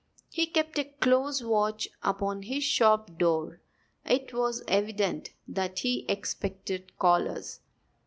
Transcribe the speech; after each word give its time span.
He 0.31 0.47
kept 0.47 0.79
a 0.79 0.85
close 0.85 1.43
watch 1.43 1.87
upon 2.01 2.41
his 2.41 2.63
shop 2.63 3.19
door. 3.19 3.59
It 4.03 4.33
was 4.33 4.63
evident 4.67 5.29
that 5.47 5.77
he 5.77 6.07
expected 6.09 6.97
callers. 6.97 7.59